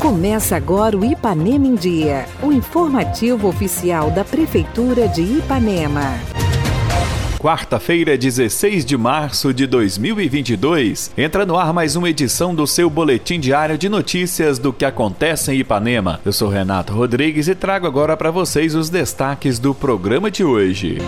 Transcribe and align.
Começa 0.00 0.56
agora 0.56 0.96
o 0.96 1.04
Ipanema 1.04 1.66
em 1.66 1.74
Dia, 1.74 2.26
o 2.42 2.50
informativo 2.50 3.46
oficial 3.46 4.10
da 4.10 4.24
Prefeitura 4.24 5.06
de 5.06 5.22
Ipanema. 5.22 6.14
Quarta-feira, 7.38 8.18
16 8.18 8.84
de 8.84 8.96
março 8.96 9.54
de 9.54 9.66
2022, 9.66 11.12
entra 11.16 11.46
no 11.46 11.56
ar 11.56 11.72
mais 11.72 11.94
uma 11.94 12.10
edição 12.10 12.54
do 12.54 12.66
seu 12.66 12.90
boletim 12.90 13.38
diário 13.38 13.78
de 13.78 13.88
notícias 13.88 14.58
do 14.58 14.72
que 14.72 14.84
acontece 14.84 15.52
em 15.52 15.58
Ipanema. 15.58 16.20
Eu 16.24 16.32
sou 16.32 16.48
Renato 16.48 16.92
Rodrigues 16.92 17.46
e 17.46 17.54
trago 17.54 17.86
agora 17.86 18.16
para 18.16 18.30
vocês 18.30 18.74
os 18.74 18.90
destaques 18.90 19.58
do 19.58 19.72
programa 19.72 20.30
de 20.30 20.42
hoje. 20.42 20.98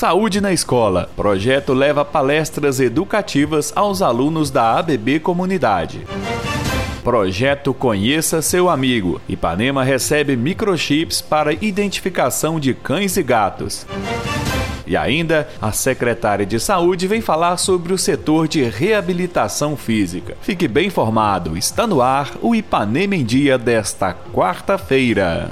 Saúde 0.00 0.40
na 0.40 0.50
Escola. 0.50 1.10
Projeto 1.14 1.74
leva 1.74 2.06
palestras 2.06 2.80
educativas 2.80 3.70
aos 3.76 4.00
alunos 4.00 4.50
da 4.50 4.78
ABB 4.78 5.20
Comunidade. 5.20 6.06
Projeto 7.04 7.74
Conheça 7.74 8.40
Seu 8.40 8.70
Amigo. 8.70 9.20
Ipanema 9.28 9.84
recebe 9.84 10.36
microchips 10.36 11.20
para 11.20 11.52
identificação 11.52 12.58
de 12.58 12.72
cães 12.72 13.18
e 13.18 13.22
gatos. 13.22 13.86
E 14.86 14.96
ainda, 14.96 15.46
a 15.60 15.70
secretária 15.70 16.46
de 16.46 16.58
Saúde 16.58 17.06
vem 17.06 17.20
falar 17.20 17.58
sobre 17.58 17.92
o 17.92 17.98
setor 17.98 18.48
de 18.48 18.62
reabilitação 18.62 19.76
física. 19.76 20.34
Fique 20.40 20.66
bem 20.66 20.86
informado, 20.86 21.58
está 21.58 21.86
no 21.86 22.00
ar 22.00 22.30
o 22.40 22.54
Ipanema 22.54 23.16
em 23.16 23.22
Dia 23.22 23.58
desta 23.58 24.16
quarta-feira. 24.32 25.50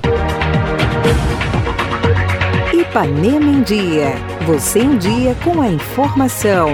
Ipanema 2.89 3.51
em 3.51 3.63
Dia. 3.63 4.15
Você 4.47 4.79
em 4.81 4.97
dia 4.97 5.37
com 5.45 5.61
a 5.61 5.69
informação. 5.69 6.69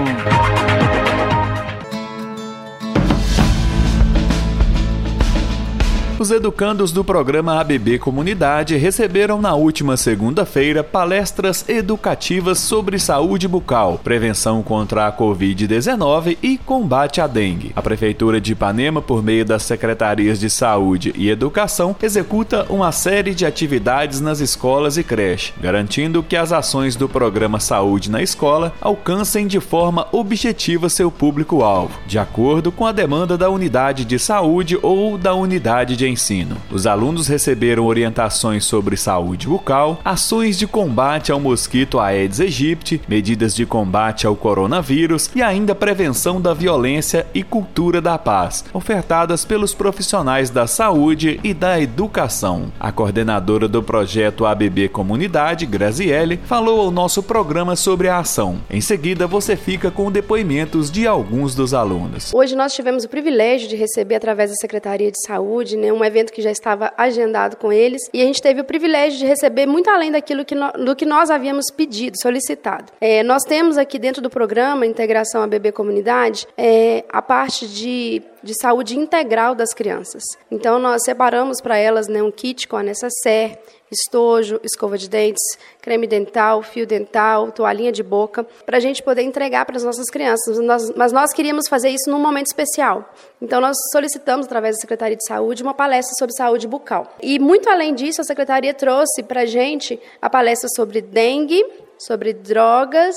Os 6.25 6.31
educandos 6.31 6.91
do 6.91 7.03
programa 7.03 7.59
ABB 7.59 7.99
Comunidade 7.99 8.75
receberam 8.77 9.39
na 9.39 9.53
última 9.53 9.95
segunda-feira 9.95 10.83
palestras 10.83 11.69
educativas 11.69 12.57
sobre 12.57 12.97
saúde 12.97 13.47
bucal, 13.47 13.99
prevenção 14.03 14.63
contra 14.63 15.05
a 15.05 15.15
Covid-19 15.15 16.35
e 16.41 16.57
combate 16.57 17.21
à 17.21 17.27
dengue. 17.27 17.73
A 17.75 17.81
Prefeitura 17.83 18.41
de 18.41 18.53
Ipanema, 18.53 19.03
por 19.03 19.21
meio 19.21 19.45
das 19.45 19.61
Secretarias 19.61 20.39
de 20.39 20.49
Saúde 20.49 21.13
e 21.15 21.29
Educação, 21.29 21.95
executa 22.01 22.65
uma 22.69 22.91
série 22.91 23.35
de 23.35 23.45
atividades 23.45 24.19
nas 24.19 24.39
escolas 24.39 24.97
e 24.97 25.03
creches, 25.03 25.53
garantindo 25.61 26.23
que 26.23 26.35
as 26.35 26.51
ações 26.51 26.95
do 26.95 27.07
programa 27.07 27.59
Saúde 27.59 28.09
na 28.09 28.23
Escola 28.23 28.73
alcancem 28.81 29.45
de 29.45 29.59
forma 29.59 30.07
objetiva 30.11 30.89
seu 30.89 31.11
público-alvo, 31.11 31.99
de 32.07 32.17
acordo 32.17 32.71
com 32.71 32.87
a 32.87 32.91
demanda 32.91 33.37
da 33.37 33.47
unidade 33.47 34.03
de 34.03 34.17
saúde 34.17 34.79
ou 34.81 35.19
da 35.19 35.35
unidade 35.35 35.95
de 35.95 36.05
de 36.05 36.11
ensino. 36.15 36.57
Os 36.71 36.87
alunos 36.87 37.27
receberam 37.27 37.85
orientações 37.85 38.63
sobre 38.65 38.97
saúde 38.97 39.47
bucal, 39.47 39.99
ações 40.03 40.57
de 40.57 40.65
combate 40.65 41.31
ao 41.31 41.39
mosquito 41.39 41.99
Aedes 41.99 42.39
aegypti, 42.39 43.01
medidas 43.07 43.53
de 43.53 43.65
combate 43.65 44.25
ao 44.25 44.35
coronavírus 44.35 45.29
e 45.35 45.41
ainda 45.41 45.75
prevenção 45.75 46.39
da 46.41 46.53
violência 46.53 47.27
e 47.33 47.43
cultura 47.43 48.01
da 48.01 48.17
paz, 48.17 48.63
ofertadas 48.73 49.43
pelos 49.43 49.73
profissionais 49.73 50.49
da 50.49 50.65
saúde 50.65 51.39
e 51.43 51.53
da 51.53 51.79
educação. 51.79 52.71
A 52.79 52.91
coordenadora 52.91 53.67
do 53.67 53.83
projeto 53.83 54.45
ABB 54.45 54.87
Comunidade, 54.89 55.65
Graziele, 55.65 56.39
falou 56.45 56.79
ao 56.79 56.91
nosso 56.91 57.21
programa 57.21 57.75
sobre 57.75 58.07
a 58.07 58.19
ação. 58.19 58.61
Em 58.69 58.81
seguida, 58.81 59.27
você 59.27 59.57
fica 59.57 59.91
com 59.91 60.11
depoimentos 60.11 60.89
de 60.89 61.05
alguns 61.05 61.53
dos 61.53 61.73
alunos. 61.73 62.33
Hoje 62.33 62.55
nós 62.55 62.73
tivemos 62.73 63.03
o 63.03 63.09
privilégio 63.09 63.67
de 63.67 63.75
receber 63.75 64.15
através 64.15 64.49
da 64.49 64.55
Secretaria 64.55 65.11
de 65.11 65.21
Saúde, 65.25 65.75
né, 65.75 65.91
um 65.95 66.03
evento 66.05 66.31
que 66.31 66.41
já 66.41 66.51
estava 66.51 66.93
agendado 66.97 67.57
com 67.57 67.71
eles, 67.71 68.01
e 68.13 68.21
a 68.21 68.25
gente 68.25 68.41
teve 68.41 68.61
o 68.61 68.63
privilégio 68.63 69.19
de 69.19 69.25
receber 69.25 69.65
muito 69.65 69.89
além 69.89 70.11
daquilo 70.11 70.45
que, 70.45 70.55
no, 70.55 70.71
do 70.71 70.95
que 70.95 71.05
nós 71.05 71.29
havíamos 71.29 71.65
pedido, 71.71 72.17
solicitado. 72.21 72.91
É, 72.99 73.23
nós 73.23 73.43
temos 73.43 73.77
aqui 73.77 73.97
dentro 73.97 74.21
do 74.21 74.29
programa 74.29 74.85
Integração 74.85 75.43
a 75.43 75.47
Bebê 75.47 75.71
Comunidade 75.71 76.47
é, 76.57 77.03
a 77.09 77.21
parte 77.21 77.67
de 77.67 78.21
de 78.45 78.53
saúde 78.61 78.95
integral 78.97 79.55
das 79.55 79.73
crianças. 79.73 80.23
Então, 80.51 80.77
nós 80.77 81.03
separamos 81.03 81.59
para 81.59 81.77
elas 81.77 82.07
né, 82.07 82.21
um 82.21 82.31
kit 82.31 82.67
com 82.67 82.77
a 82.77 82.83
necessaire, 82.83 83.57
estojo, 83.95 84.59
escova 84.63 84.97
de 84.97 85.09
dentes, 85.09 85.43
creme 85.81 86.05
dental, 86.07 86.61
fio 86.61 86.85
dental, 86.85 87.51
toalhinha 87.51 87.91
de 87.91 88.03
boca, 88.03 88.45
para 88.65 88.77
a 88.77 88.79
gente 88.79 89.01
poder 89.01 89.23
entregar 89.23 89.65
para 89.65 89.77
as 89.77 89.83
nossas 89.83 90.09
crianças. 90.09 90.59
Nós, 90.59 90.91
mas 90.95 91.11
nós 91.11 91.33
queríamos 91.33 91.67
fazer 91.67 91.89
isso 91.89 92.09
num 92.09 92.19
momento 92.19 92.47
especial. 92.47 93.13
Então, 93.41 93.59
nós 93.61 93.77
solicitamos, 93.91 94.45
através 94.45 94.75
da 94.75 94.81
Secretaria 94.81 95.15
de 95.15 95.25
Saúde, 95.25 95.63
uma 95.63 95.73
palestra 95.73 96.13
sobre 96.17 96.35
saúde 96.35 96.67
bucal. 96.67 97.15
E, 97.21 97.39
muito 97.39 97.69
além 97.69 97.93
disso, 97.93 98.21
a 98.21 98.23
Secretaria 98.23 98.73
trouxe 98.73 99.23
para 99.23 99.41
a 99.41 99.45
gente 99.45 99.99
a 100.21 100.29
palestra 100.29 100.69
sobre 100.75 101.01
dengue, 101.01 101.63
sobre 101.97 102.33
drogas, 102.33 103.15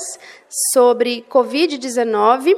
sobre 0.73 1.25
Covid-19 1.29 2.57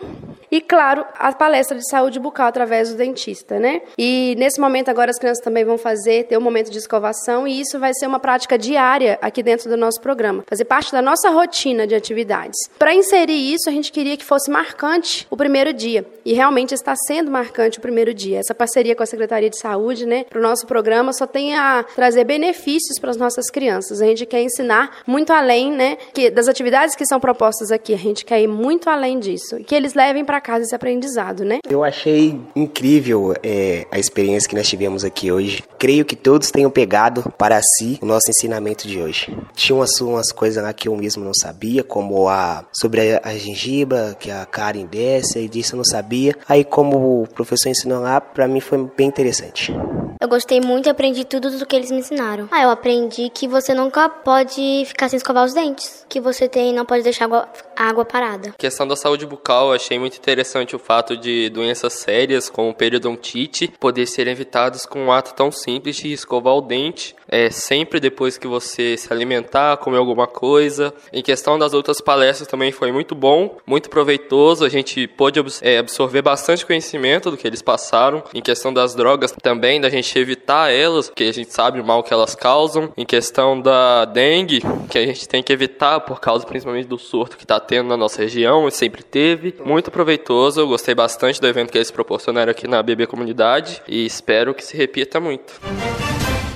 e, 0.50 0.60
claro, 0.60 1.06
a 1.18 1.32
palestra 1.34 1.78
de 1.78 1.90
saúde 1.90 2.20
bucal 2.20 2.48
através 2.48 2.90
do 2.90 2.98
dentista, 2.98 3.60
né? 3.60 3.82
E 3.98 4.36
nesse 4.38 4.60
momento 4.60 4.90
agora 4.90 5.12
as 5.12 5.18
crianças 5.18 5.44
também 5.44 5.64
vão 5.64 5.78
fazer, 5.78 6.26
ter 6.26 6.38
um 6.38 6.42
momento 6.42 6.70
de 6.70 6.78
escovação 6.78 7.48
e 7.48 7.62
isso 7.62 7.80
vai 7.80 7.94
ser 7.94 8.08
uma 8.08 8.20
prática 8.20 8.58
diária 8.58 9.18
aqui 9.22 9.42
dentro 9.42 9.70
do 9.70 9.78
nosso 9.78 10.02
programa, 10.02 10.44
fazer 10.48 10.66
parte 10.66 10.92
da 10.92 11.02
nossa 11.02 11.30
rotina 11.30 11.88
de 11.88 11.96
atividades. 11.96 12.58
Para 12.78 12.94
inserir 12.94 13.54
isso, 13.54 13.70
a 13.70 13.72
gente 13.72 13.92
queria 13.92 14.18
que 14.18 14.26
fosse 14.26 14.50
marcante 14.52 15.26
o 15.30 15.38
primeiro 15.38 15.72
dia 15.74 16.06
e 16.26 16.34
realmente 16.34 16.74
está 16.74 16.96
sendo 16.96 17.32
marcante 17.32 17.80
o 17.80 17.82
primeiro 17.82 18.14
dia. 18.14 18.40
Essa 18.40 18.54
parceria 18.54 18.96
com 18.96 19.04
a 19.04 19.06
Secretaria 19.06 19.50
de 19.50 19.58
Saúde, 19.58 20.06
né, 20.06 20.26
para 20.26 20.40
o 20.40 20.42
nosso 20.42 20.68
programa 20.68 21.14
só 21.14 21.26
tem 21.26 21.56
a 21.56 21.86
trazer 21.96 22.24
benefícios 22.24 23.00
para 23.00 23.12
as 23.12 23.18
nossas 23.18 23.50
crianças. 23.50 24.02
A 24.02 24.06
gente 24.06 24.26
quer 24.26 24.42
ensinar 24.42 24.98
muito 25.08 25.32
além, 25.32 25.72
né, 25.72 25.98
que 26.14 26.30
das 26.30 26.48
atividades 26.48 26.96
que 26.96 27.06
são 27.06 27.20
propostas 27.20 27.72
aqui, 27.72 27.94
a 27.94 27.98
gente 27.98 28.26
quer 28.26 28.42
ir 28.42 28.48
muito 28.48 28.90
além 28.90 29.20
disso, 29.20 29.58
que 29.66 29.76
eles 29.76 29.94
levem 29.94 30.24
para 30.26 30.42
casa 30.42 30.64
esse 30.64 30.76
aprendizado, 30.76 31.44
né? 31.44 31.60
Eu 31.68 31.84
achei 31.84 32.40
incrível 32.56 33.34
é, 33.44 33.86
a 33.92 34.00
experiência 34.00 34.50
que 34.50 34.56
nós 34.56 34.68
tivemos 34.68 35.04
aqui 35.04 35.32
hoje. 35.32 35.64
Creio 35.78 36.06
que 36.06 36.16
todos 36.16 36.52
tenham 36.52 36.70
pegado 36.70 37.32
para 37.38 37.60
si 37.62 37.98
o 38.02 38.06
nosso 38.06 38.30
ensinamento 38.30 38.88
de 38.88 39.00
hoje. 39.00 39.36
Tinha 39.54 39.76
umas, 39.76 40.00
umas 40.02 40.32
coisas 40.32 40.64
lá 40.64 40.74
que 40.74 40.88
eu 40.88 40.96
mesmo 40.96 41.24
não 41.24 41.34
sabia, 41.34 41.84
como 41.84 42.28
a 42.28 42.66
sobre 42.72 43.16
a, 43.16 43.22
a 43.24 43.34
gengiba, 43.36 44.16
que 44.20 44.30
a 44.32 44.46
Karen 44.46 44.86
desce, 44.86 45.40
e 45.40 45.48
disso 45.48 45.74
eu 45.74 45.78
não 45.78 45.86
sabia. 45.86 46.36
Aí 46.48 46.64
como 46.64 47.22
o 47.22 47.28
professor 47.28 47.70
ensinou 47.70 48.02
lá, 48.02 48.22
para 48.22 48.48
mim 48.48 48.60
foi 48.60 48.90
bem 48.96 49.08
interessante. 49.08 49.74
Eu 50.22 50.28
gostei 50.28 50.62
muito 50.62 50.86
e 50.88 50.90
aprendi 50.90 51.26
tudo 51.26 51.50
do 51.58 51.66
que 51.66 51.76
eles 51.76 51.90
me 51.90 51.98
ensinaram. 51.98 52.48
Ah, 52.52 52.62
eu 52.62 52.70
aprendi 52.70 53.30
que 53.30 53.48
você 53.48 53.74
nunca 53.74 54.08
pode 54.08 54.84
ficar 54.86 55.10
sem 55.10 55.18
escovar 55.18 55.44
os 55.44 55.54
dentes, 55.54 56.01
que 56.08 56.20
você 56.20 56.48
tem 56.48 56.74
não 56.74 56.86
pode 56.86 57.04
deixar 57.04 57.26
água, 57.26 57.50
água 57.76 58.06
parada. 58.06 58.50
A 58.50 58.54
questão 58.54 58.88
da 58.88 58.96
saúde 58.96 59.26
bucal, 59.26 59.74
achei 59.74 59.98
muito 59.98 60.18
interessante 60.18 60.76
o 60.76 60.80
fato 60.80 61.18
de 61.18 61.50
doenças 61.50 61.94
sérias 61.94 62.50
como 62.50 62.74
periodontite 62.74 63.74
poder 63.80 64.06
serem 64.06 64.34
evitadas 64.34 64.86
com 64.86 65.06
um 65.06 65.12
ato 65.12 65.34
tão 65.34 65.52
simples 65.52 65.96
de 65.96 66.12
escovar 66.12 66.56
o 66.56 66.62
dente, 66.62 67.16
é, 67.28 67.50
sempre 67.50 68.00
depois 68.00 68.38
que 68.38 68.48
você 68.48 68.98
se 68.98 69.12
alimentar, 69.12 69.78
comer 69.78 69.98
alguma 69.98 70.28
coisa. 70.28 70.94
Em 71.12 71.22
questão 71.22 71.58
das 71.58 71.74
outras 71.74 72.02
palestras 72.02 72.48
também 72.48 72.72
foi 72.72 72.92
muito 72.92 73.16
bom, 73.16 73.58
muito 73.66 73.90
proveitoso, 73.90 74.66
a 74.66 74.70
gente 74.70 75.08
pôde 75.08 75.40
é, 75.62 75.78
absorver 75.78 76.22
bastante 76.22 76.66
conhecimento 76.66 77.32
do 77.32 77.38
que 77.38 77.48
eles 77.48 77.62
passaram. 77.62 78.24
Em 78.34 78.42
questão 78.42 78.74
das 78.74 78.96
drogas 78.96 79.32
também, 79.42 79.80
da 79.80 79.90
gente 79.90 80.18
evitar 80.18 80.72
elas, 80.72 81.10
porque 81.10 81.24
a 81.24 81.34
gente 81.34 81.52
sabe 81.52 81.80
o 81.80 81.86
mal 81.86 82.04
que 82.04 82.14
elas 82.14 82.36
causam. 82.36 82.92
Em 82.98 83.06
questão 83.06 83.60
da 83.60 84.06
dengue, 84.06 84.62
que 84.90 84.98
a 84.98 85.06
gente 85.06 85.28
tem 85.28 85.42
que 85.42 85.54
evitar 85.54 85.91
por 86.00 86.20
causa 86.20 86.46
principalmente 86.46 86.88
do 86.88 86.98
surto 86.98 87.38
que 87.38 87.44
está 87.44 87.60
tendo 87.60 87.90
na 87.90 87.98
nossa 87.98 88.22
região 88.22 88.68
e 88.68 88.72
sempre 88.72 89.04
teve. 89.04 89.56
Muito 89.66 89.92
proveitoso, 89.92 90.62
eu 90.62 90.68
gostei 90.68 90.96
bastante 90.96 91.42
do 91.42 91.48
evento 91.48 91.72
que 91.72 91.78
eles 91.78 91.92
proporcionaram 91.92 92.52
aqui 92.52 92.68
na 92.68 92.82
BB 92.82 93.08
Comunidade 93.08 93.82
e 93.88 94.06
espero 94.06 94.54
que 94.54 94.64
se 94.64 94.78
repita 94.78 95.20
muito. 95.20 95.60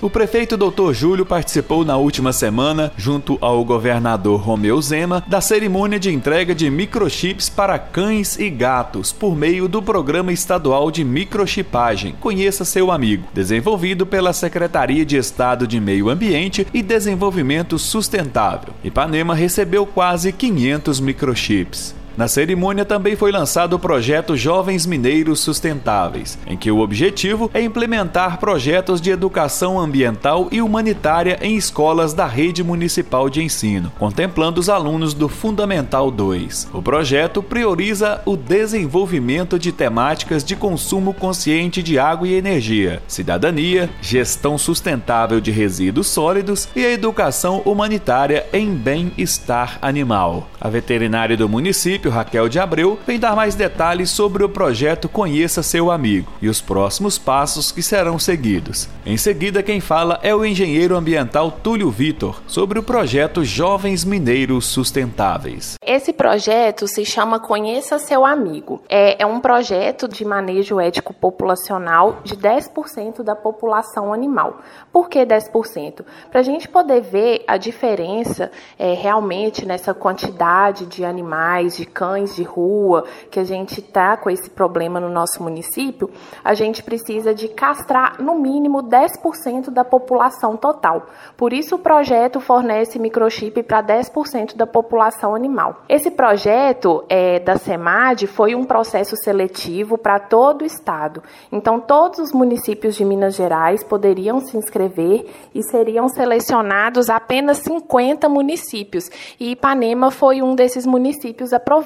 O 0.06 0.10
prefeito 0.10 0.56
Dr. 0.56 0.94
Júlio 0.94 1.26
participou 1.26 1.84
na 1.84 1.98
última 1.98 2.32
semana, 2.32 2.92
junto 2.96 3.40
ao 3.42 3.66
governador 3.66 4.40
Romeu 4.40 4.80
Zema, 4.80 5.24
da 5.28 5.42
cerimônia 5.42 6.00
de 6.00 6.14
entrega 6.14 6.54
de 6.54 6.70
microchips 6.70 7.50
para 7.50 7.80
cães 7.80 8.38
e 8.38 8.48
gatos 8.52 9.12
por 9.12 9.36
meio 9.36 9.68
do 9.68 9.82
Programa 9.82 10.32
Estadual 10.32 10.92
de 10.92 11.04
Microchipagem 11.04 12.16
Conheça 12.22 12.64
Seu 12.64 12.92
Amigo, 12.92 13.28
desenvolvido 13.34 14.06
pela 14.06 14.32
Secretaria 14.32 15.04
de 15.04 15.18
Estado 15.18 15.66
de 15.66 15.80
Meio 15.80 16.08
Ambiente 16.08 16.68
e 16.72 16.84
Desenvolvimento 16.84 17.80
Sustentável. 17.80 18.76
Ipanema 18.84 19.34
recebeu 19.34 19.88
quase 19.88 20.32
500 20.32 21.00
microchips. 21.00 21.96
Na 22.18 22.30
cerimônia 22.30 22.86
também 22.86 23.16
foi 23.16 23.30
lançado 23.30 23.74
o 23.74 23.80
projeto 23.80 24.38
Jovens 24.38 24.86
Mineiros 24.86 25.42
Sustentáveis, 25.42 26.38
em 26.48 26.56
que 26.56 26.72
o 26.72 26.80
objetivo 26.80 27.52
é 27.54 27.62
implementar 27.62 28.40
projetos 28.40 29.02
de 29.02 29.12
educação 29.12 29.78
ambiental 29.78 30.48
e 30.50 30.62
humanitária 30.62 31.38
em 31.42 31.58
escolas 31.58 32.14
da 32.14 32.26
rede 32.26 32.64
municipal 32.64 33.30
de 33.30 33.44
ensino, 33.44 33.92
contemplando 34.00 34.62
os 34.62 34.70
alunos 34.70 35.14
do 35.14 35.28
Fundamental 35.28 36.10
2. 36.10 36.70
O 36.74 36.82
projeto 36.82 37.44
prioriza 37.44 38.22
o 38.26 38.38
desenvolvimento 38.38 39.60
de 39.60 39.74
temáticas 39.74 40.44
de 40.44 40.56
consumo 40.56 41.14
consciente 41.14 41.84
de 41.84 42.00
água 42.00 42.28
e 42.28 42.34
energia, 42.34 43.02
cidadania, 43.08 43.90
gestão 44.02 44.58
sustentável 44.58 45.42
de 45.42 45.52
resíduos 45.52 46.08
sólidos 46.08 46.70
e 46.76 46.86
a 46.86 46.92
educação 46.92 47.62
humanitária 47.66 48.46
em 48.54 48.74
bem-estar 48.74 49.78
animal. 49.82 50.50
A 50.62 50.70
veterinária 50.70 51.36
do 51.36 51.50
município, 51.50 52.05
Raquel 52.10 52.50
de 52.50 52.60
Abreu, 52.60 53.00
vem 53.06 53.20
dar 53.20 53.36
mais 53.36 53.56
detalhes 53.56 54.10
sobre 54.10 54.44
o 54.44 54.50
projeto 54.50 55.10
Conheça 55.10 55.64
Seu 55.64 55.92
Amigo 55.92 56.32
e 56.42 56.50
os 56.50 56.62
próximos 56.62 57.18
passos 57.18 57.72
que 57.72 57.82
serão 57.82 58.18
seguidos. 58.20 58.88
Em 59.06 59.18
seguida, 59.18 59.62
quem 59.62 59.80
fala 59.80 60.20
é 60.24 60.34
o 60.34 60.46
engenheiro 60.46 60.96
ambiental 60.96 61.52
Túlio 61.52 61.90
Vitor 61.92 62.42
sobre 62.48 62.80
o 62.80 62.84
projeto 62.84 63.44
Jovens 63.44 64.04
Mineiros 64.04 64.66
Sustentáveis. 64.66 65.76
Esse 65.86 66.12
projeto 66.12 66.88
se 66.88 67.06
chama 67.06 67.40
Conheça 67.40 68.00
Seu 68.00 68.26
Amigo. 68.26 68.82
É, 68.90 69.22
é 69.22 69.26
um 69.26 69.40
projeto 69.40 70.08
de 70.08 70.26
manejo 70.26 70.80
ético 70.80 71.14
populacional 71.14 72.22
de 72.24 72.36
10% 72.36 73.24
da 73.24 73.36
população 73.36 74.14
animal. 74.14 74.62
Por 74.92 75.10
que 75.10 75.26
10%? 75.26 76.04
Para 76.32 76.40
a 76.40 76.44
gente 76.44 76.68
poder 76.68 77.02
ver 77.02 77.44
a 77.48 77.58
diferença 77.58 78.52
é, 78.78 78.94
realmente 78.94 79.66
nessa 79.66 79.94
quantidade 79.94 80.86
de 80.86 81.06
animais, 81.06 81.78
de 81.78 81.86
cães 81.96 82.36
de 82.36 82.44
rua, 82.44 83.06
que 83.32 83.40
a 83.40 83.46
gente 83.46 83.80
está 83.80 84.18
com 84.18 84.30
esse 84.30 84.50
problema 84.50 85.00
no 85.00 85.08
nosso 85.08 85.42
município, 85.42 86.10
a 86.44 86.54
gente 86.54 86.84
precisa 86.84 87.34
de 87.34 87.48
castrar 87.48 88.22
no 88.22 88.36
mínimo 88.36 88.84
10% 88.84 89.70
da 89.70 89.86
população 89.86 90.58
total. 90.58 91.08
Por 91.38 91.54
isso 91.54 91.76
o 91.76 91.80
projeto 91.80 92.42
fornece 92.42 93.00
microchip 93.00 93.64
para 93.64 93.82
10% 93.82 94.58
da 94.58 94.68
população 94.68 95.34
animal. 95.34 95.84
Esse 95.88 96.12
projeto 96.12 97.06
é, 97.08 97.40
da 97.40 97.56
SEMAD 97.56 98.28
foi 98.28 98.54
um 98.56 98.66
processo 98.66 99.16
seletivo 99.24 99.98
para 99.98 100.20
todo 100.20 100.64
o 100.64 100.66
estado. 100.66 101.24
Então 101.50 101.80
todos 101.80 102.20
os 102.20 102.34
municípios 102.34 102.96
de 102.96 103.06
Minas 103.06 103.36
Gerais 103.36 103.84
poderiam 103.86 104.42
se 104.42 104.58
inscrever 104.58 105.28
e 105.54 105.64
seriam 105.64 106.10
selecionados 106.10 107.10
apenas 107.10 107.60
50 107.60 108.28
municípios. 108.28 109.10
E 109.40 109.52
Ipanema 109.52 110.12
foi 110.12 110.42
um 110.42 110.54
desses 110.56 110.86
municípios 110.86 111.54
aprovados. 111.54 111.85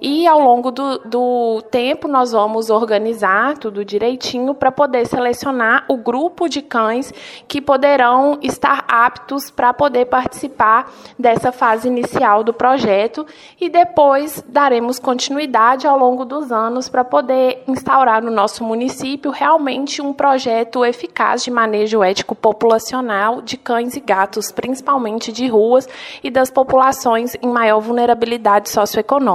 E 0.00 0.26
ao 0.26 0.40
longo 0.40 0.70
do, 0.70 0.98
do 0.98 1.62
tempo 1.70 2.08
nós 2.08 2.32
vamos 2.32 2.70
organizar 2.70 3.58
tudo 3.58 3.84
direitinho 3.84 4.54
para 4.54 4.72
poder 4.72 5.06
selecionar 5.06 5.84
o 5.88 5.96
grupo 5.96 6.48
de 6.48 6.62
cães 6.62 7.12
que 7.46 7.60
poderão 7.60 8.38
estar 8.42 8.84
aptos 8.88 9.50
para 9.50 9.74
poder 9.74 10.06
participar 10.06 10.90
dessa 11.18 11.52
fase 11.52 11.88
inicial 11.88 12.42
do 12.42 12.52
projeto 12.52 13.26
e 13.60 13.68
depois 13.68 14.42
daremos 14.48 14.98
continuidade 14.98 15.86
ao 15.86 15.98
longo 15.98 16.24
dos 16.24 16.50
anos 16.50 16.88
para 16.88 17.04
poder 17.04 17.62
instaurar 17.68 18.22
no 18.22 18.30
nosso 18.30 18.64
município 18.64 19.30
realmente 19.30 20.00
um 20.00 20.12
projeto 20.12 20.84
eficaz 20.84 21.42
de 21.44 21.50
manejo 21.50 22.02
ético 22.02 22.34
populacional 22.34 23.42
de 23.42 23.56
cães 23.56 23.96
e 23.96 24.00
gatos, 24.00 24.50
principalmente 24.50 25.32
de 25.32 25.46
ruas 25.46 25.88
e 26.22 26.30
das 26.30 26.50
populações 26.50 27.36
em 27.42 27.48
maior 27.48 27.80
vulnerabilidade 27.80 28.70
socioeconômica. 28.70 29.25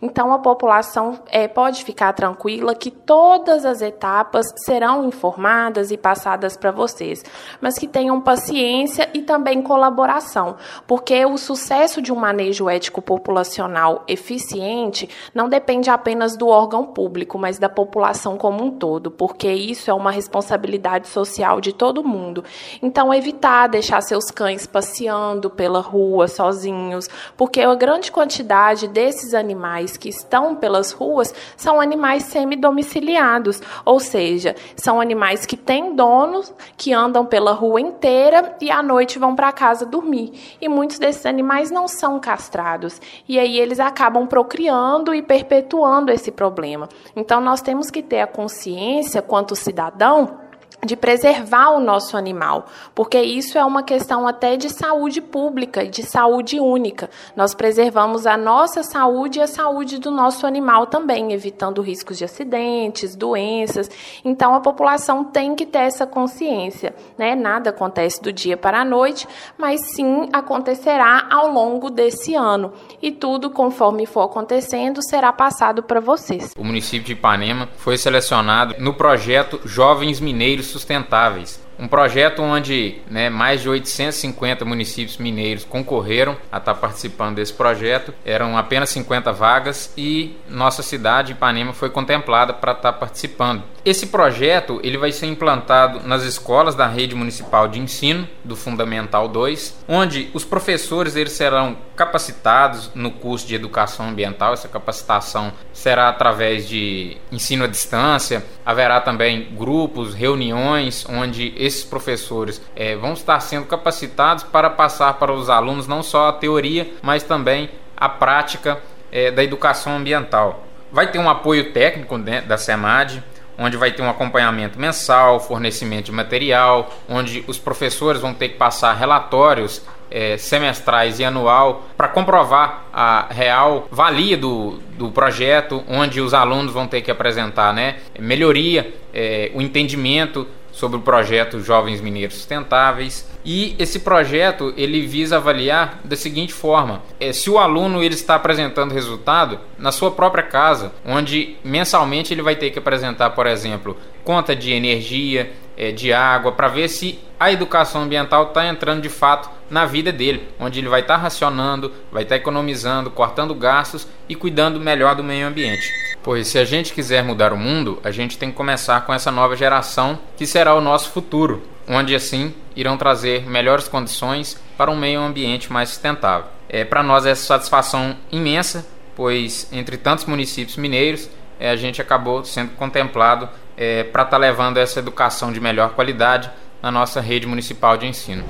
Então 0.00 0.32
a 0.32 0.38
população 0.38 1.20
é, 1.28 1.46
pode 1.46 1.84
ficar 1.84 2.12
tranquila 2.12 2.74
que 2.74 2.90
todas 2.90 3.64
as 3.64 3.82
etapas 3.82 4.46
serão 4.64 5.06
informadas 5.06 5.90
e 5.90 5.96
passadas 5.96 6.56
para 6.56 6.70
vocês, 6.70 7.22
mas 7.60 7.78
que 7.78 7.86
tenham 7.86 8.20
paciência 8.20 9.10
e 9.12 9.22
também 9.22 9.62
colaboração, 9.62 10.56
porque 10.86 11.24
o 11.26 11.36
sucesso 11.36 12.00
de 12.00 12.12
um 12.12 12.16
manejo 12.16 12.68
ético 12.68 13.02
populacional 13.02 14.04
eficiente 14.06 15.08
não 15.34 15.48
depende 15.48 15.90
apenas 15.90 16.36
do 16.36 16.48
órgão 16.48 16.84
público, 16.86 17.38
mas 17.38 17.58
da 17.58 17.68
população 17.68 18.36
como 18.36 18.64
um 18.64 18.70
todo, 18.70 19.10
porque 19.10 19.52
isso 19.52 19.90
é 19.90 19.94
uma 19.94 20.10
responsabilidade 20.10 21.08
social 21.08 21.60
de 21.60 21.72
todo 21.72 22.04
mundo. 22.04 22.44
Então, 22.82 23.12
evitar 23.12 23.68
deixar 23.68 24.00
seus 24.00 24.30
cães 24.30 24.66
passeando 24.66 25.50
pela 25.50 25.80
rua 25.80 26.28
sozinhos, 26.28 27.08
porque 27.36 27.60
a 27.60 27.74
grande 27.74 28.10
quantidade 28.10 28.88
desses 29.00 29.32
animais 29.32 29.96
que 29.96 30.10
estão 30.10 30.54
pelas 30.54 30.92
ruas 30.92 31.34
são 31.56 31.80
animais 31.80 32.24
semi-domiciliados, 32.24 33.62
ou 33.82 33.98
seja, 33.98 34.54
são 34.76 35.00
animais 35.00 35.46
que 35.46 35.56
têm 35.56 35.96
donos, 35.96 36.52
que 36.76 36.92
andam 36.92 37.24
pela 37.24 37.52
rua 37.52 37.80
inteira 37.80 38.54
e 38.60 38.70
à 38.70 38.82
noite 38.82 39.18
vão 39.18 39.34
para 39.34 39.52
casa 39.52 39.86
dormir. 39.86 40.58
E 40.60 40.68
muitos 40.68 40.98
desses 40.98 41.24
animais 41.24 41.70
não 41.70 41.88
são 41.88 42.20
castrados. 42.20 43.00
E 43.26 43.38
aí 43.38 43.58
eles 43.58 43.80
acabam 43.80 44.26
procriando 44.26 45.14
e 45.14 45.22
perpetuando 45.22 46.12
esse 46.12 46.30
problema. 46.30 46.86
Então 47.16 47.40
nós 47.40 47.62
temos 47.62 47.90
que 47.90 48.02
ter 48.02 48.20
a 48.20 48.26
consciência, 48.26 49.22
quanto 49.22 49.56
cidadão, 49.56 50.39
de 50.84 50.96
preservar 50.96 51.70
o 51.70 51.80
nosso 51.80 52.16
animal, 52.16 52.66
porque 52.94 53.20
isso 53.20 53.58
é 53.58 53.64
uma 53.64 53.82
questão 53.82 54.26
até 54.26 54.56
de 54.56 54.70
saúde 54.70 55.20
pública, 55.20 55.86
de 55.86 56.02
saúde 56.02 56.58
única. 56.58 57.10
Nós 57.36 57.54
preservamos 57.54 58.26
a 58.26 58.36
nossa 58.36 58.82
saúde 58.82 59.38
e 59.38 59.42
a 59.42 59.46
saúde 59.46 59.98
do 59.98 60.10
nosso 60.10 60.46
animal 60.46 60.86
também, 60.86 61.32
evitando 61.32 61.82
riscos 61.82 62.16
de 62.16 62.24
acidentes, 62.24 63.14
doenças. 63.14 63.90
Então 64.24 64.54
a 64.54 64.60
população 64.60 65.22
tem 65.22 65.54
que 65.54 65.66
ter 65.66 65.80
essa 65.80 66.06
consciência, 66.06 66.94
né? 67.18 67.34
Nada 67.34 67.70
acontece 67.70 68.22
do 68.22 68.32
dia 68.32 68.56
para 68.56 68.80
a 68.80 68.84
noite, 68.84 69.28
mas 69.58 69.80
sim 69.94 70.28
acontecerá 70.32 71.26
ao 71.30 71.48
longo 71.48 71.90
desse 71.90 72.34
ano. 72.34 72.72
E 73.02 73.10
tudo 73.10 73.50
conforme 73.50 74.06
for 74.06 74.22
acontecendo 74.22 75.02
será 75.02 75.32
passado 75.32 75.82
para 75.82 76.00
vocês. 76.00 76.52
O 76.56 76.64
município 76.64 77.06
de 77.06 77.12
Ipanema 77.12 77.68
foi 77.76 77.98
selecionado 77.98 78.76
no 78.78 78.94
projeto 78.94 79.60
Jovens 79.64 80.20
Mineiros 80.20 80.59
sustentáveis. 80.62 81.60
Um 81.80 81.88
projeto 81.88 82.42
onde 82.42 82.98
né, 83.10 83.30
mais 83.30 83.62
de 83.62 83.68
850 83.70 84.66
municípios 84.66 85.16
mineiros 85.16 85.64
concorreram 85.64 86.36
a 86.52 86.58
estar 86.58 86.74
participando 86.74 87.36
desse 87.36 87.54
projeto. 87.54 88.12
Eram 88.22 88.58
apenas 88.58 88.90
50 88.90 89.32
vagas 89.32 89.90
e 89.96 90.36
nossa 90.46 90.82
cidade, 90.82 91.32
Ipanema, 91.32 91.72
foi 91.72 91.88
contemplada 91.88 92.52
para 92.52 92.72
estar 92.72 92.92
participando. 92.92 93.62
Esse 93.82 94.08
projeto 94.08 94.78
ele 94.82 94.98
vai 94.98 95.10
ser 95.10 95.26
implantado 95.26 96.06
nas 96.06 96.22
escolas 96.22 96.74
da 96.74 96.86
rede 96.86 97.14
municipal 97.14 97.66
de 97.66 97.80
ensino 97.80 98.28
do 98.44 98.54
Fundamental 98.54 99.26
2, 99.26 99.84
onde 99.88 100.28
os 100.34 100.44
professores 100.44 101.16
eles 101.16 101.32
serão 101.32 101.78
capacitados 101.96 102.90
no 102.94 103.10
curso 103.10 103.46
de 103.46 103.54
educação 103.54 104.08
ambiental. 104.08 104.52
Essa 104.52 104.68
capacitação 104.68 105.52
será 105.72 106.10
através 106.10 106.68
de 106.68 107.16
ensino 107.32 107.64
à 107.64 107.66
distância. 107.66 108.44
Haverá 108.66 109.00
também 109.00 109.48
grupos, 109.56 110.14
reuniões 110.14 111.06
onde 111.08 111.54
esses 111.70 111.84
professores 111.84 112.60
é, 112.74 112.96
vão 112.96 113.14
estar 113.14 113.38
sendo 113.40 113.66
capacitados 113.66 114.44
para 114.44 114.68
passar 114.68 115.14
para 115.14 115.32
os 115.32 115.48
alunos 115.48 115.86
não 115.86 116.02
só 116.02 116.28
a 116.28 116.32
teoria, 116.32 116.92
mas 117.00 117.22
também 117.22 117.70
a 117.96 118.08
prática 118.08 118.78
é, 119.10 119.30
da 119.30 119.42
educação 119.42 119.96
ambiental. 119.96 120.64
Vai 120.92 121.10
ter 121.10 121.18
um 121.18 121.30
apoio 121.30 121.72
técnico 121.72 122.18
né, 122.18 122.40
da 122.40 122.58
SEMAD, 122.58 123.22
onde 123.56 123.76
vai 123.76 123.92
ter 123.92 124.02
um 124.02 124.10
acompanhamento 124.10 124.78
mensal, 124.80 125.38
fornecimento 125.38 126.06
de 126.06 126.12
material, 126.12 126.90
onde 127.08 127.44
os 127.46 127.58
professores 127.58 128.20
vão 128.20 128.34
ter 128.34 128.48
que 128.48 128.56
passar 128.56 128.94
relatórios 128.94 129.82
é, 130.10 130.36
semestrais 130.36 131.20
e 131.20 131.24
anual 131.24 131.84
para 131.96 132.08
comprovar 132.08 132.86
a 132.92 133.26
real 133.30 133.86
valia 133.90 134.36
do, 134.36 134.80
do 134.96 135.10
projeto, 135.10 135.84
onde 135.86 136.20
os 136.20 136.34
alunos 136.34 136.72
vão 136.72 136.86
ter 136.86 137.02
que 137.02 137.10
apresentar 137.10 137.72
né, 137.72 137.96
melhoria, 138.18 138.92
é, 139.14 139.52
o 139.54 139.60
entendimento 139.60 140.48
sobre 140.72 140.98
o 140.98 141.02
projeto 141.02 141.60
Jovens 141.60 142.00
Mineiros 142.00 142.36
Sustentáveis. 142.36 143.26
E 143.44 143.74
esse 143.78 144.00
projeto 144.00 144.74
ele 144.76 145.06
visa 145.06 145.36
avaliar 145.36 146.00
da 146.04 146.16
seguinte 146.16 146.52
forma: 146.52 147.02
é, 147.18 147.32
se 147.32 147.48
o 147.48 147.58
aluno 147.58 148.02
ele 148.02 148.14
está 148.14 148.34
apresentando 148.34 148.92
resultado 148.92 149.58
na 149.78 149.92
sua 149.92 150.10
própria 150.10 150.42
casa, 150.42 150.92
onde 151.04 151.56
mensalmente 151.64 152.32
ele 152.34 152.42
vai 152.42 152.56
ter 152.56 152.70
que 152.70 152.78
apresentar, 152.78 153.30
por 153.30 153.46
exemplo, 153.46 153.96
conta 154.24 154.54
de 154.54 154.72
energia, 154.72 155.50
é, 155.76 155.90
de 155.90 156.12
água, 156.12 156.52
para 156.52 156.68
ver 156.68 156.88
se 156.88 157.18
a 157.38 157.50
educação 157.50 158.02
ambiental 158.02 158.48
está 158.48 158.66
entrando 158.66 159.00
de 159.00 159.08
fato 159.08 159.48
na 159.70 159.86
vida 159.86 160.12
dele, 160.12 160.46
onde 160.58 160.78
ele 160.78 160.90
vai 160.90 161.00
estar 161.00 161.14
tá 161.14 161.22
racionando, 161.22 161.90
vai 162.12 162.24
estar 162.24 162.34
tá 162.34 162.40
economizando, 162.40 163.10
cortando 163.10 163.54
gastos 163.54 164.06
e 164.28 164.34
cuidando 164.34 164.78
melhor 164.78 165.14
do 165.14 165.24
meio 165.24 165.46
ambiente. 165.46 165.90
Pois 166.22 166.48
se 166.48 166.58
a 166.58 166.66
gente 166.66 166.92
quiser 166.92 167.24
mudar 167.24 167.50
o 167.52 167.56
mundo, 167.56 167.98
a 168.04 168.10
gente 168.10 168.36
tem 168.36 168.50
que 168.50 168.56
começar 168.56 169.00
com 169.06 169.14
essa 169.14 169.30
nova 169.30 169.56
geração 169.56 170.18
que 170.36 170.46
será 170.46 170.74
o 170.74 170.82
nosso 170.82 171.10
futuro, 171.12 171.62
onde 171.90 172.14
assim 172.14 172.54
irão 172.74 172.96
trazer 172.96 173.46
melhores 173.46 173.88
condições 173.88 174.58
para 174.78 174.90
um 174.90 174.96
meio 174.96 175.20
ambiente 175.20 175.70
mais 175.70 175.90
sustentável. 175.90 176.46
É, 176.68 176.84
para 176.84 177.02
nós 177.02 177.26
é 177.26 177.34
satisfação 177.34 178.16
imensa 178.32 178.86
pois 179.20 179.68
entre 179.70 179.98
tantos 179.98 180.24
municípios 180.24 180.78
mineiros, 180.78 181.28
é, 181.58 181.68
a 181.68 181.76
gente 181.76 182.00
acabou 182.00 182.42
sendo 182.42 182.70
contemplado 182.70 183.50
é, 183.76 184.02
para 184.02 184.22
estar 184.22 184.36
tá 184.36 184.38
levando 184.38 184.78
essa 184.78 184.98
educação 184.98 185.52
de 185.52 185.60
melhor 185.60 185.90
qualidade 185.90 186.50
na 186.82 186.90
nossa 186.90 187.20
rede 187.20 187.46
municipal 187.46 187.98
de 187.98 188.06
ensino. 188.06 188.42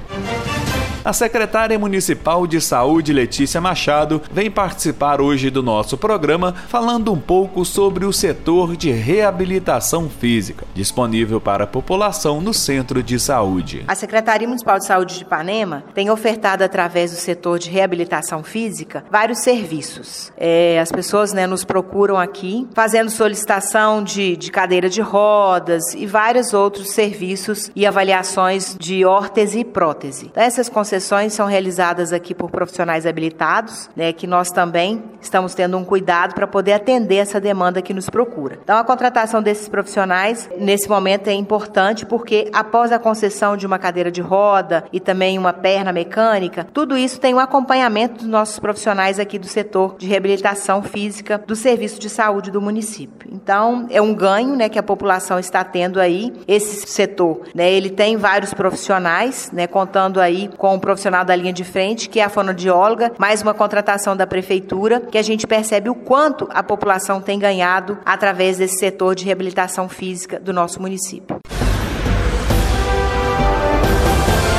A 1.03 1.15
secretária 1.15 1.79
municipal 1.79 2.47
de 2.47 2.61
saúde, 2.61 3.11
Letícia 3.11 3.59
Machado, 3.59 4.21
vem 4.31 4.51
participar 4.51 5.19
hoje 5.19 5.49
do 5.49 5.63
nosso 5.63 5.97
programa 5.97 6.55
falando 6.69 7.11
um 7.11 7.19
pouco 7.19 7.65
sobre 7.65 8.05
o 8.05 8.13
setor 8.13 8.77
de 8.77 8.91
reabilitação 8.91 10.11
física, 10.11 10.67
disponível 10.75 11.41
para 11.41 11.65
a 11.65 11.67
população 11.67 12.43
no 12.43 12.53
centro 12.53 13.03
de 13.03 13.19
saúde. 13.19 13.83
A 13.89 13.95
Secretaria 13.95 14.47
Municipal 14.47 14.79
de 14.79 14.87
Saúde 14.87 15.17
de 15.17 15.23
Ipanema 15.23 15.85
tem 15.95 16.11
ofertado, 16.11 16.63
através 16.63 17.13
do 17.13 17.17
setor 17.17 17.59
de 17.59 17.71
reabilitação 17.71 18.43
física, 18.43 19.03
vários 19.11 19.39
serviços. 19.39 20.31
É, 20.37 20.79
as 20.79 20.93
pessoas 20.93 21.33
né, 21.33 21.47
nos 21.47 21.65
procuram 21.65 22.19
aqui, 22.19 22.69
fazendo 22.75 23.11
solicitação 23.11 24.05
de, 24.05 24.37
de 24.37 24.51
cadeira 24.51 24.91
de 24.91 25.01
rodas 25.01 25.95
e 25.95 26.05
vários 26.05 26.53
outros 26.53 26.91
serviços 26.91 27.71
e 27.75 27.87
avaliações 27.87 28.77
de 28.79 29.03
órtese 29.07 29.61
e 29.61 29.65
prótese. 29.65 30.27
Então, 30.27 30.43
essas 30.43 30.69
concessões 30.91 31.33
são 31.33 31.47
realizadas 31.47 32.13
aqui 32.13 32.35
por 32.35 32.51
profissionais 32.51 33.07
habilitados, 33.07 33.89
né, 33.95 34.13
que 34.13 34.27
nós 34.27 34.51
também 34.51 35.05
estamos 35.21 35.55
tendo 35.55 35.79
um 35.79 35.85
cuidado 35.85 36.35
para 36.35 36.49
poder 36.49 36.73
atender 36.73 37.17
essa 37.17 37.41
demanda 37.41 37.81
que 37.81 37.95
nos 37.95 38.11
procura. 38.11 38.59
Então, 38.65 38.77
a 38.77 38.83
contratação 38.83 39.41
desses 39.41 39.69
profissionais, 39.69 40.51
nesse 40.59 40.89
momento, 40.89 41.29
é 41.29 41.33
importante 41.33 42.05
porque, 42.05 42.51
após 42.53 42.91
a 42.91 42.99
concessão 42.99 43.57
de 43.57 43.65
uma 43.65 43.79
cadeira 43.79 44.11
de 44.11 44.21
roda 44.21 44.83
e 44.93 44.99
também 44.99 45.39
uma 45.39 45.53
perna 45.53 45.93
mecânica, 45.93 46.67
tudo 46.73 46.97
isso 46.97 47.21
tem 47.21 47.35
um 47.35 47.39
acompanhamento 47.39 48.15
dos 48.15 48.27
nossos 48.27 48.59
profissionais 48.59 49.21
aqui 49.21 49.39
do 49.39 49.47
setor 49.47 49.95
de 49.97 50.09
reabilitação 50.09 50.83
física 50.83 51.39
do 51.39 51.55
serviço 51.55 52.01
de 52.01 52.11
saúde 52.11 52.51
do 52.51 52.61
município. 52.61 53.31
Então, 53.33 53.87
é 53.91 54.03
um 54.03 54.13
ganho 54.13 54.57
né, 54.57 54.69
que 54.69 54.79
a 54.79 54.83
população 54.83 55.39
está 55.39 55.63
tendo 55.63 56.01
aí. 56.01 56.33
Esse 56.49 56.85
setor, 56.89 57.43
né, 57.55 57.71
ele 57.71 57.91
tem 57.91 58.17
vários 58.17 58.53
profissionais, 58.53 59.53
né, 59.53 59.69
contando 59.69 60.21
aí 60.21 60.51
com 60.59 60.80
profissional 60.81 61.25
da 61.25 61.37
linha 61.37 61.53
de 61.53 61.65
frente, 61.65 62.09
que 62.09 62.19
é 62.19 62.25
a 62.25 62.29
fonoaudióloga, 62.29 63.13
mais 63.19 63.43
uma 63.43 63.55
contratação 63.55 64.17
da 64.17 64.27
prefeitura, 64.27 65.01
que 65.01 65.19
a 65.19 65.23
gente 65.23 65.47
percebe 65.47 65.89
o 65.89 65.95
quanto 65.95 66.49
a 66.51 66.63
população 66.63 67.21
tem 67.21 67.39
ganhado 67.39 67.99
através 68.05 68.59
desse 68.59 68.79
setor 68.79 69.15
de 69.15 69.25
reabilitação 69.25 69.89
física 69.89 70.41
do 70.41 70.53
nosso 70.53 70.81
município. 70.81 71.39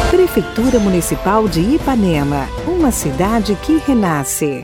Prefeitura 0.09 0.79
Municipal 0.79 1.47
de 1.47 1.59
Ipanema, 1.59 2.47
uma 2.65 2.91
cidade 2.91 3.57
que 3.63 3.77
renasce. 3.77 4.63